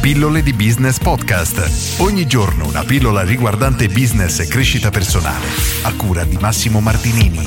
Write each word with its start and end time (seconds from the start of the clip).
Pillole 0.00 0.42
di 0.42 0.54
Business 0.54 0.98
Podcast. 0.98 2.00
Ogni 2.00 2.26
giorno 2.26 2.66
una 2.66 2.84
pillola 2.84 3.22
riguardante 3.22 3.86
business 3.88 4.38
e 4.40 4.46
crescita 4.46 4.88
personale. 4.88 5.44
A 5.82 5.94
cura 5.94 6.24
di 6.24 6.38
Massimo 6.40 6.80
Martinini. 6.80 7.46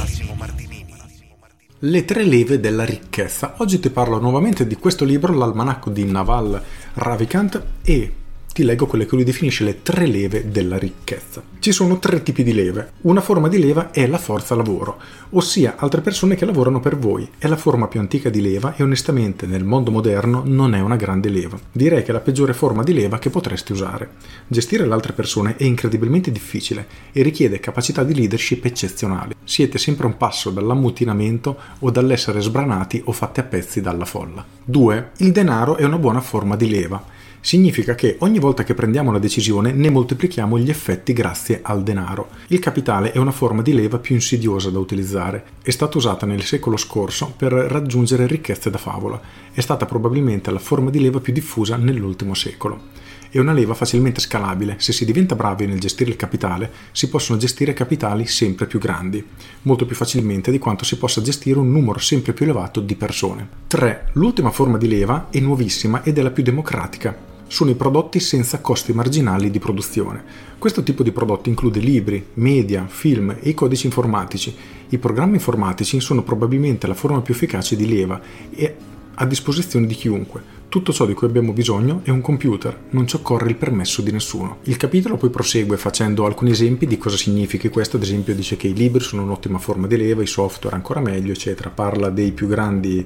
Le 1.79 2.05
tre 2.05 2.23
leve 2.23 2.59
della 2.59 2.85
ricchezza. 2.85 3.55
Oggi 3.57 3.79
ti 3.79 3.89
parlo 3.89 4.19
nuovamente 4.19 4.67
di 4.67 4.75
questo 4.75 5.03
libro, 5.03 5.33
l'almanacco 5.33 5.89
di 5.89 6.05
Naval 6.05 6.61
Ravikant 6.93 7.63
e 7.81 8.13
ti 8.53 8.63
leggo 8.63 8.85
quelle 8.85 9.07
che 9.07 9.15
lui 9.15 9.23
definisce 9.23 9.63
le 9.63 9.81
tre 9.81 10.05
leve 10.05 10.51
della 10.51 10.77
ricchezza. 10.77 11.52
Ci 11.63 11.71
sono 11.71 11.97
tre 11.97 12.21
tipi 12.23 12.43
di 12.43 12.51
leve. 12.51 12.91
Una 13.03 13.21
forma 13.21 13.47
di 13.47 13.57
leva 13.57 13.91
è 13.91 14.05
la 14.05 14.17
forza 14.17 14.53
lavoro, 14.53 14.99
ossia 15.29 15.75
altre 15.77 16.01
persone 16.01 16.35
che 16.35 16.43
lavorano 16.43 16.81
per 16.81 16.97
voi. 16.97 17.25
È 17.37 17.47
la 17.47 17.55
forma 17.55 17.87
più 17.87 18.01
antica 18.01 18.29
di 18.29 18.41
leva 18.41 18.75
e 18.75 18.83
onestamente 18.83 19.45
nel 19.45 19.63
mondo 19.63 19.89
moderno 19.89 20.43
non 20.45 20.75
è 20.75 20.81
una 20.81 20.97
grande 20.97 21.29
leva. 21.29 21.57
Direi 21.71 22.03
che 22.03 22.09
è 22.09 22.11
la 22.11 22.19
peggiore 22.19 22.53
forma 22.53 22.83
di 22.83 22.91
leva 22.91 23.17
che 23.17 23.29
potresti 23.29 23.71
usare. 23.71 24.09
Gestire 24.45 24.85
le 24.85 24.93
altre 24.93 25.13
persone 25.13 25.55
è 25.55 25.63
incredibilmente 25.63 26.33
difficile 26.33 26.85
e 27.13 27.21
richiede 27.21 27.61
capacità 27.61 28.03
di 28.03 28.13
leadership 28.13 28.65
eccezionali. 28.65 29.33
Siete 29.45 29.77
sempre 29.77 30.05
un 30.05 30.17
passo 30.17 30.49
dall'ammutinamento 30.49 31.57
o 31.79 31.89
dall'essere 31.89 32.41
sbranati 32.41 33.01
o 33.05 33.13
fatti 33.13 33.39
a 33.39 33.43
pezzi 33.43 33.79
dalla 33.79 34.03
folla. 34.03 34.43
2. 34.65 35.11
Il 35.19 35.31
denaro 35.31 35.77
è 35.77 35.85
una 35.85 35.97
buona 35.97 36.19
forma 36.19 36.57
di 36.57 36.69
leva 36.69 37.12
significa 37.43 37.93
che 37.93 38.15
ogni 38.19 38.39
volta 38.39 38.63
che 38.63 38.73
prendiamo 38.73 39.09
una 39.09 39.19
decisione 39.19 39.73
ne 39.73 39.89
moltiplichiamo 39.89 40.57
gli 40.57 40.69
effetti 40.69 41.11
grazie 41.11 41.59
al 41.61 41.83
denaro. 41.83 42.29
Il 42.47 42.59
capitale 42.59 43.11
è 43.11 43.17
una 43.17 43.33
forma 43.33 43.61
di 43.61 43.73
leva 43.73 43.99
più 43.99 44.15
insidiosa 44.15 44.69
da 44.69 44.79
utilizzare. 44.79 45.43
È 45.61 45.69
stata 45.69 45.97
usata 45.97 46.25
nel 46.25 46.43
secolo 46.43 46.77
scorso 46.77 47.33
per 47.35 47.51
raggiungere 47.51 48.27
ricchezze 48.27 48.69
da 48.69 48.77
favola. 48.77 49.19
È 49.51 49.59
stata 49.59 49.85
probabilmente 49.85 50.51
la 50.51 50.59
forma 50.59 50.89
di 50.89 51.01
leva 51.01 51.19
più 51.19 51.33
diffusa 51.33 51.75
nell'ultimo 51.75 52.33
secolo. 52.33 52.91
È 53.29 53.39
una 53.39 53.51
leva 53.51 53.73
facilmente 53.73 54.21
scalabile. 54.21 54.75
Se 54.77 54.93
si 54.93 55.03
diventa 55.03 55.35
bravi 55.35 55.65
nel 55.65 55.79
gestire 55.79 56.11
il 56.11 56.15
capitale, 56.15 56.71
si 56.93 57.09
possono 57.09 57.39
gestire 57.39 57.73
capitali 57.73 58.25
sempre 58.25 58.67
più 58.67 58.79
grandi, 58.79 59.21
molto 59.63 59.85
più 59.85 59.97
facilmente 59.97 60.49
di 60.49 60.59
quanto 60.59 60.85
si 60.85 60.97
possa 60.97 61.21
gestire 61.21 61.59
un 61.59 61.71
numero 61.71 61.99
sempre 61.99 62.31
più 62.31 62.45
elevato 62.45 62.79
di 62.79 62.95
persone. 62.95 63.49
3. 63.67 64.11
L'ultima 64.13 64.51
forma 64.51 64.77
di 64.77 64.87
leva 64.87 65.27
è 65.29 65.39
nuovissima 65.39 66.03
ed 66.03 66.19
è 66.19 66.21
la 66.21 66.31
più 66.31 66.43
democratica 66.43 67.31
sono 67.53 67.69
i 67.69 67.75
prodotti 67.75 68.19
senza 68.19 68.61
costi 68.61 68.93
marginali 68.93 69.51
di 69.51 69.59
produzione. 69.59 70.23
Questo 70.57 70.81
tipo 70.81 71.03
di 71.03 71.11
prodotti 71.11 71.49
include 71.49 71.79
libri, 71.79 72.25
media, 72.33 72.87
film 72.87 73.37
e 73.39 73.49
i 73.49 73.53
codici 73.53 73.85
informatici. 73.85 74.55
I 74.89 74.97
programmi 74.97 75.35
informatici 75.35 75.99
sono 75.99 76.23
probabilmente 76.23 76.87
la 76.87 76.95
forma 76.95 77.21
più 77.21 77.35
efficace 77.35 77.75
di 77.75 77.87
leva 77.87 78.19
e 78.49 78.75
a 79.13 79.25
disposizione 79.27 79.85
di 79.85 79.93
chiunque. 79.93 80.61
Tutto 80.67 80.91
ciò 80.91 81.05
di 81.05 81.13
cui 81.13 81.27
abbiamo 81.27 81.53
bisogno 81.53 82.01
è 82.01 82.09
un 82.09 82.21
computer, 82.21 82.85
non 82.89 83.05
ci 83.05 83.17
occorre 83.17 83.47
il 83.47 83.55
permesso 83.55 84.01
di 84.01 84.11
nessuno. 84.11 84.57
Il 84.63 84.77
capitolo 84.77 85.17
poi 85.17 85.29
prosegue 85.29 85.77
facendo 85.77 86.25
alcuni 86.25 86.49
esempi 86.49 86.87
di 86.87 86.97
cosa 86.97 87.17
significhi 87.17 87.69
questo, 87.69 87.97
ad 87.97 88.01
esempio 88.01 88.33
dice 88.33 88.57
che 88.57 88.65
i 88.65 88.73
libri 88.73 89.03
sono 89.03 89.21
un'ottima 89.21 89.59
forma 89.59 89.85
di 89.85 89.97
leva, 89.97 90.23
i 90.23 90.25
software 90.25 90.75
ancora 90.75 91.01
meglio, 91.01 91.31
eccetera. 91.31 91.69
Parla 91.69 92.09
dei 92.09 92.31
più 92.31 92.47
grandi 92.47 93.05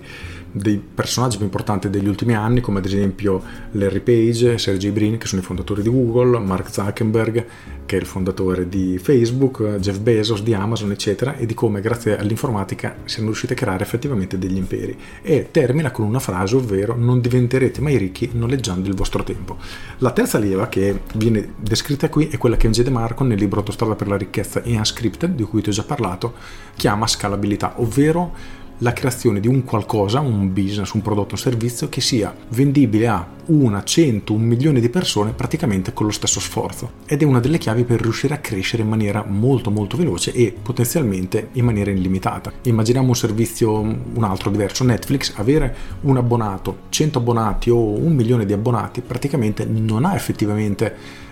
dei 0.57 0.77
personaggi 0.77 1.37
più 1.37 1.45
importanti 1.45 1.89
degli 1.89 2.07
ultimi 2.07 2.35
anni, 2.35 2.61
come 2.61 2.79
ad 2.79 2.85
esempio 2.85 3.41
Larry 3.71 3.99
Page, 3.99 4.57
Sergey 4.57 4.91
Brin, 4.91 5.17
che 5.17 5.27
sono 5.27 5.41
i 5.41 5.45
fondatori 5.45 5.81
di 5.81 5.89
Google, 5.89 6.39
Mark 6.39 6.71
Zuckerberg, 6.71 7.45
che 7.85 7.97
è 7.97 7.99
il 7.99 8.05
fondatore 8.05 8.67
di 8.67 8.97
Facebook, 8.97 9.77
Jeff 9.77 9.99
Bezos 9.99 10.43
di 10.43 10.53
Amazon, 10.53 10.91
eccetera, 10.91 11.37
e 11.37 11.45
di 11.45 11.53
come 11.53 11.79
grazie 11.79 12.17
all'informatica 12.17 12.97
siano 13.05 13.27
riusciti 13.27 13.53
a 13.53 13.55
creare 13.55 13.83
effettivamente 13.83 14.37
degli 14.37 14.57
imperi. 14.57 14.97
E 15.21 15.49
termina 15.51 15.91
con 15.91 16.05
una 16.05 16.19
frase, 16.19 16.55
ovvero 16.55 16.95
non 16.97 17.21
diventerete 17.21 17.79
mai 17.81 17.97
ricchi 17.97 18.29
noleggiando 18.33 18.89
il 18.89 18.95
vostro 18.95 19.23
tempo. 19.23 19.57
La 19.99 20.11
terza 20.11 20.37
leva 20.37 20.67
che 20.67 21.01
viene 21.15 21.53
descritta 21.57 22.09
qui 22.09 22.27
è 22.27 22.37
quella 22.37 22.57
che 22.57 22.67
Angede 22.67 22.89
Marco 22.89 23.23
nel 23.23 23.37
libro 23.37 23.59
Autostrada 23.59 23.95
per 23.95 24.07
la 24.07 24.17
ricchezza 24.17 24.61
e 24.63 24.75
Unscripted, 24.75 25.33
di 25.33 25.43
cui 25.43 25.61
ti 25.61 25.69
ho 25.69 25.73
già 25.73 25.83
parlato, 25.83 26.33
chiama 26.75 27.07
scalabilità, 27.07 27.73
ovvero 27.77 28.65
la 28.79 28.93
creazione 28.93 29.39
di 29.39 29.47
un 29.47 29.63
qualcosa, 29.63 30.19
un 30.19 30.53
business, 30.53 30.91
un 30.91 31.01
prodotto, 31.01 31.33
un 31.33 31.39
servizio 31.39 31.89
che 31.89 32.01
sia 32.01 32.35
vendibile 32.49 33.07
a 33.07 33.27
una, 33.47 33.83
cento, 33.83 34.33
un 34.33 34.43
milione 34.43 34.79
di 34.79 34.89
persone 34.89 35.31
praticamente 35.31 35.93
con 35.93 36.05
lo 36.05 36.11
stesso 36.11 36.39
sforzo. 36.39 36.91
Ed 37.05 37.21
è 37.21 37.25
una 37.25 37.39
delle 37.39 37.57
chiavi 37.57 37.83
per 37.83 38.01
riuscire 38.01 38.33
a 38.33 38.39
crescere 38.39 38.83
in 38.83 38.89
maniera 38.89 39.23
molto 39.25 39.71
molto 39.71 39.97
veloce 39.97 40.31
e 40.33 40.53
potenzialmente 40.61 41.49
in 41.53 41.65
maniera 41.65 41.91
illimitata. 41.91 42.51
Immaginiamo 42.63 43.07
un 43.07 43.15
servizio, 43.15 43.79
un 43.79 44.23
altro 44.23 44.51
diverso, 44.51 44.83
Netflix, 44.83 45.33
avere 45.35 45.75
un 46.01 46.17
abbonato, 46.17 46.79
100 46.89 47.19
abbonati 47.19 47.69
o 47.69 47.77
un 47.77 48.13
milione 48.13 48.45
di 48.45 48.53
abbonati 48.53 49.01
praticamente 49.01 49.65
non 49.65 50.05
ha 50.05 50.15
effettivamente 50.15 51.25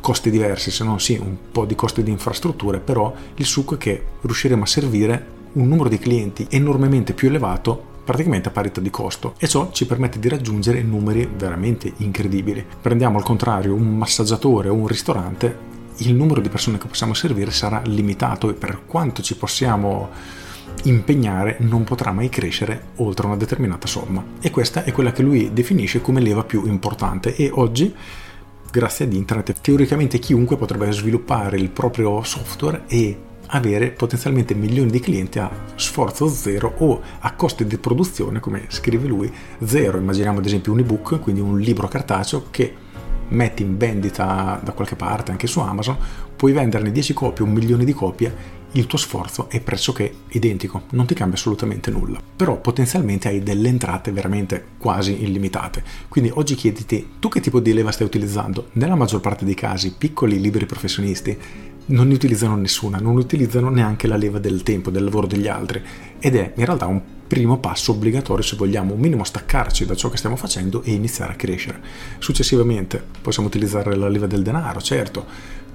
costi 0.00 0.30
diversi, 0.30 0.70
se 0.70 0.82
non 0.82 0.98
sì 0.98 1.16
un 1.16 1.36
po' 1.52 1.64
di 1.64 1.76
costi 1.76 2.02
di 2.02 2.10
infrastrutture, 2.10 2.80
però 2.80 3.14
il 3.36 3.44
succo 3.44 3.74
è 3.74 3.78
che 3.78 4.04
riusciremo 4.20 4.64
a 4.64 4.66
servire 4.66 5.38
un 5.52 5.68
numero 5.68 5.88
di 5.88 5.98
clienti 5.98 6.46
enormemente 6.50 7.12
più 7.12 7.28
elevato 7.28 7.88
praticamente 8.04 8.48
a 8.48 8.52
parità 8.52 8.80
di 8.80 8.90
costo 8.90 9.34
e 9.38 9.46
ciò 9.46 9.70
ci 9.70 9.86
permette 9.86 10.18
di 10.18 10.28
raggiungere 10.28 10.82
numeri 10.82 11.28
veramente 11.32 11.92
incredibili. 11.98 12.64
Prendiamo 12.80 13.18
al 13.18 13.24
contrario 13.24 13.74
un 13.74 13.96
massaggiatore 13.96 14.68
o 14.68 14.74
un 14.74 14.86
ristorante, 14.86 15.68
il 15.98 16.14
numero 16.14 16.40
di 16.40 16.48
persone 16.48 16.78
che 16.78 16.86
possiamo 16.86 17.14
servire 17.14 17.50
sarà 17.50 17.82
limitato 17.84 18.50
e 18.50 18.54
per 18.54 18.80
quanto 18.86 19.22
ci 19.22 19.36
possiamo 19.36 20.08
impegnare 20.84 21.56
non 21.60 21.84
potrà 21.84 22.10
mai 22.10 22.28
crescere 22.28 22.88
oltre 22.96 23.26
una 23.26 23.36
determinata 23.36 23.86
somma. 23.86 24.24
E 24.40 24.50
questa 24.50 24.84
è 24.84 24.92
quella 24.92 25.12
che 25.12 25.22
lui 25.22 25.52
definisce 25.52 26.00
come 26.00 26.20
leva 26.20 26.42
più 26.42 26.66
importante 26.66 27.36
e 27.36 27.50
oggi 27.52 27.94
grazie 28.70 29.04
ad 29.04 29.12
internet 29.12 29.60
teoricamente 29.60 30.18
chiunque 30.18 30.56
potrebbe 30.56 30.90
sviluppare 30.92 31.58
il 31.58 31.70
proprio 31.70 32.22
software 32.22 32.84
e 32.86 33.18
avere 33.50 33.90
potenzialmente 33.90 34.54
milioni 34.54 34.90
di 34.90 35.00
clienti 35.00 35.38
a 35.38 35.50
sforzo 35.74 36.28
zero 36.28 36.74
o 36.78 37.00
a 37.20 37.32
costi 37.34 37.66
di 37.66 37.78
produzione, 37.78 38.40
come 38.40 38.64
scrive 38.68 39.06
lui, 39.06 39.32
zero. 39.64 39.98
Immaginiamo 39.98 40.38
ad 40.38 40.46
esempio 40.46 40.72
un 40.72 40.80
ebook, 40.80 41.20
quindi 41.20 41.40
un 41.40 41.58
libro 41.58 41.88
cartaceo 41.88 42.46
che 42.50 42.74
metti 43.30 43.62
in 43.62 43.76
vendita 43.76 44.60
da 44.62 44.72
qualche 44.72 44.96
parte, 44.96 45.30
anche 45.30 45.46
su 45.46 45.60
Amazon, 45.60 45.96
puoi 46.36 46.52
venderne 46.52 46.90
10 46.90 47.12
copie, 47.12 47.44
un 47.44 47.52
milione 47.52 47.84
di 47.84 47.92
copie, 47.92 48.58
il 48.72 48.86
tuo 48.86 48.98
sforzo 48.98 49.50
è 49.50 49.60
pressoché 49.60 50.14
identico, 50.28 50.82
non 50.90 51.06
ti 51.06 51.14
cambia 51.14 51.36
assolutamente 51.36 51.90
nulla. 51.90 52.20
Però 52.36 52.60
potenzialmente 52.60 53.28
hai 53.28 53.42
delle 53.42 53.68
entrate 53.68 54.12
veramente 54.12 54.64
quasi 54.78 55.24
illimitate. 55.24 55.82
Quindi 56.08 56.30
oggi 56.34 56.54
chiediti 56.54 57.14
tu 57.18 57.28
che 57.28 57.40
tipo 57.40 57.58
di 57.60 57.72
leva 57.72 57.90
stai 57.90 58.06
utilizzando. 58.06 58.68
Nella 58.72 58.94
maggior 58.94 59.20
parte 59.20 59.44
dei 59.44 59.54
casi, 59.54 59.94
piccoli 59.96 60.40
liberi 60.40 60.66
professionisti 60.66 61.36
non 61.90 62.08
ne 62.08 62.14
utilizzano 62.14 62.56
nessuna, 62.56 62.98
non 62.98 63.16
utilizzano 63.16 63.68
neanche 63.68 64.06
la 64.06 64.16
leva 64.16 64.38
del 64.38 64.62
tempo, 64.62 64.90
del 64.90 65.04
lavoro 65.04 65.26
degli 65.26 65.48
altri 65.48 65.82
ed 66.18 66.36
è 66.36 66.52
in 66.56 66.64
realtà 66.64 66.86
un 66.86 67.00
primo 67.26 67.58
passo 67.58 67.92
obbligatorio 67.92 68.42
se 68.42 68.56
vogliamo 68.56 68.94
un 68.94 69.00
minimo 69.00 69.22
staccarci 69.22 69.86
da 69.86 69.94
ciò 69.94 70.08
che 70.08 70.16
stiamo 70.16 70.36
facendo 70.36 70.82
e 70.82 70.92
iniziare 70.92 71.32
a 71.32 71.36
crescere. 71.36 71.80
Successivamente 72.18 73.02
possiamo 73.20 73.48
utilizzare 73.48 73.94
la 73.94 74.08
leva 74.08 74.26
del 74.26 74.42
denaro, 74.42 74.80
certo, 74.80 75.26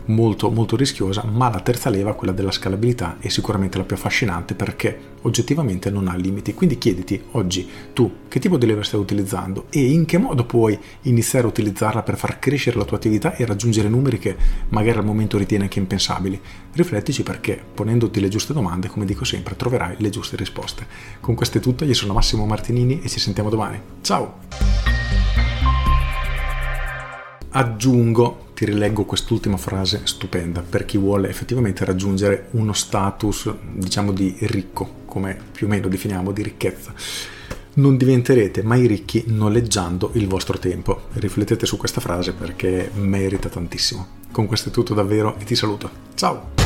molto 0.05 0.49
molto 0.51 0.75
rischiosa, 0.75 1.23
ma 1.23 1.49
la 1.49 1.59
terza 1.59 1.89
leva, 1.89 2.13
quella 2.13 2.33
della 2.33 2.51
scalabilità, 2.51 3.17
è 3.19 3.29
sicuramente 3.29 3.77
la 3.77 3.83
più 3.83 3.95
affascinante 3.95 4.55
perché 4.55 5.13
oggettivamente 5.21 5.89
non 5.89 6.07
ha 6.07 6.16
limiti. 6.16 6.53
Quindi 6.53 6.77
chiediti 6.77 7.21
oggi 7.31 7.67
tu 7.93 8.11
che 8.27 8.39
tipo 8.39 8.57
di 8.57 8.65
leva 8.65 8.83
stai 8.83 8.99
utilizzando 8.99 9.65
e 9.69 9.79
in 9.79 10.05
che 10.05 10.17
modo 10.17 10.45
puoi 10.45 10.77
iniziare 11.03 11.45
a 11.45 11.49
utilizzarla 11.49 12.03
per 12.03 12.17
far 12.17 12.39
crescere 12.39 12.77
la 12.77 12.85
tua 12.85 12.97
attività 12.97 13.35
e 13.35 13.45
raggiungere 13.45 13.89
numeri 13.89 14.19
che 14.19 14.35
magari 14.69 14.97
al 14.97 15.05
momento 15.05 15.38
ritieni 15.38 15.63
anche 15.63 15.79
impensabili. 15.79 16.39
Riflettici 16.73 17.23
perché 17.23 17.61
ponendoti 17.73 18.19
le 18.19 18.29
giuste 18.29 18.53
domande, 18.53 18.88
come 18.88 19.05
dico 19.05 19.23
sempre, 19.23 19.55
troverai 19.55 19.95
le 19.99 20.09
giuste 20.09 20.35
risposte. 20.35 20.85
Con 21.19 21.35
questo 21.35 21.57
è 21.57 21.61
tutto, 21.61 21.85
io 21.85 21.94
sono 21.94 22.13
Massimo 22.13 22.45
Martinini 22.45 23.01
e 23.01 23.09
ci 23.09 23.19
sentiamo 23.19 23.49
domani. 23.49 23.79
Ciao! 24.01 24.39
Aggiungo, 27.50 28.44
ti 28.56 28.66
rileggo 28.66 29.04
quest'ultima 29.04 29.57
frase 29.57 30.02
stupenda 30.06 30.63
per 30.68 30.86
chi 30.86 30.98
vuole 30.98 31.30
effettivamente 31.30 31.84
raggiungere 31.84 32.48
uno 32.52 32.72
status, 32.72 33.54
diciamo, 33.74 34.13
di 34.13 34.36
ricco, 34.40 35.02
come 35.06 35.38
più 35.52 35.68
o 35.68 35.69
meno 35.69 35.90
definiamo 35.90 36.31
di 36.31 36.42
ricchezza. 36.42 36.94
Non 37.74 37.98
diventerete 37.98 38.63
mai 38.63 38.88
ricchi 38.88 39.25
noleggiando 39.28 40.12
il 40.13 40.28
vostro 40.28 40.57
tempo. 40.57 41.07
Riflettete 41.13 41.66
su 41.66 41.75
questa 41.75 42.00
frase 42.00 42.31
perché 42.31 42.90
merita 42.94 43.50
tantissimo. 43.50 44.07
Con 44.31 44.46
questo 44.46 44.69
è 44.69 44.72
tutto 44.72 44.94
davvero 44.94 45.36
e 45.38 45.44
ti 45.44 45.56
saluto. 45.56 45.90
Ciao! 46.16 46.64